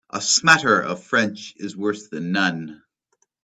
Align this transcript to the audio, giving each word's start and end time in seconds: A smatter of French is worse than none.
A 0.09 0.19
smatter 0.19 0.81
of 0.81 1.03
French 1.03 1.53
is 1.57 1.77
worse 1.77 2.07
than 2.07 2.31
none. 2.31 2.81